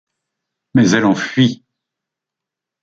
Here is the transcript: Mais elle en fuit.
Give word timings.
Mais 0.73 0.89
elle 0.93 1.05
en 1.05 1.13
fuit. 1.13 1.63